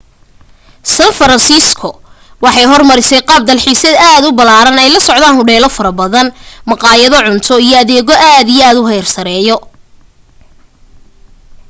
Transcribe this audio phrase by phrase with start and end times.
[0.95, 1.89] san francisco
[2.43, 6.27] waxay hor marisay qaab dalxiis aad u balaran ay la socdaan hodheelo fara badan
[6.69, 9.57] mqayado cunto iyo adeego aad iyo aad u xeer sareeyo